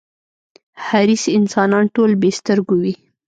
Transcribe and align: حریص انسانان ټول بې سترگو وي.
حریص 0.87 1.23
انسانان 1.37 1.85
ټول 1.95 2.11
بې 2.21 2.29
سترگو 2.37 2.75
وي. 2.81 2.93